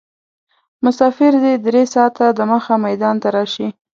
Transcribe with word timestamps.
مسافر 0.85 1.31
دې 1.43 1.53
درې 1.65 1.83
ساعته 1.93 2.25
دمخه 2.37 2.75
میدان 2.85 3.15
ته 3.21 3.27
راشي. 3.35 3.67